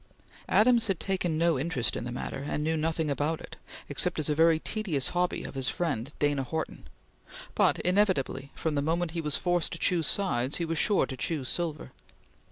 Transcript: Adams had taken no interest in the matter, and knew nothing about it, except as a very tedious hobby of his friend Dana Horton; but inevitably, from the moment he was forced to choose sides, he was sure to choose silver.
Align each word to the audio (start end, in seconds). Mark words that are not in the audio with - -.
Adams 0.49 0.87
had 0.87 0.99
taken 0.99 1.37
no 1.37 1.59
interest 1.59 1.95
in 1.95 2.05
the 2.05 2.11
matter, 2.11 2.39
and 2.49 2.63
knew 2.63 2.75
nothing 2.75 3.11
about 3.11 3.39
it, 3.39 3.55
except 3.87 4.17
as 4.17 4.29
a 4.29 4.33
very 4.33 4.57
tedious 4.57 5.09
hobby 5.09 5.43
of 5.43 5.53
his 5.53 5.69
friend 5.69 6.11
Dana 6.17 6.41
Horton; 6.41 6.87
but 7.53 7.77
inevitably, 7.77 8.51
from 8.55 8.73
the 8.73 8.81
moment 8.81 9.11
he 9.11 9.21
was 9.21 9.37
forced 9.37 9.73
to 9.73 9.77
choose 9.77 10.07
sides, 10.07 10.57
he 10.57 10.65
was 10.65 10.79
sure 10.79 11.05
to 11.05 11.15
choose 11.15 11.49
silver. 11.49 11.91